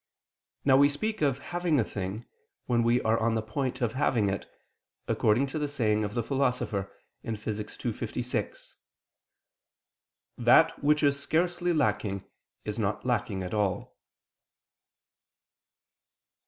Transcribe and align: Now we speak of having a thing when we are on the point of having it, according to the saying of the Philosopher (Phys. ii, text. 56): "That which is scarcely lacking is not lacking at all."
Now 0.65 0.77
we 0.77 0.89
speak 0.89 1.21
of 1.21 1.37
having 1.37 1.79
a 1.79 1.83
thing 1.83 2.25
when 2.65 2.81
we 2.81 3.03
are 3.03 3.19
on 3.19 3.35
the 3.35 3.41
point 3.43 3.81
of 3.81 3.93
having 3.93 4.29
it, 4.29 4.49
according 5.07 5.45
to 5.53 5.59
the 5.59 5.67
saying 5.67 6.03
of 6.03 6.15
the 6.15 6.23
Philosopher 6.23 6.91
(Phys. 7.23 7.59
ii, 7.59 7.63
text. 7.65 7.83
56): 7.83 8.77
"That 10.39 10.83
which 10.83 11.03
is 11.03 11.19
scarcely 11.19 11.71
lacking 11.71 12.23
is 12.65 12.79
not 12.79 13.05
lacking 13.05 13.43
at 13.43 13.53
all." 13.53 13.95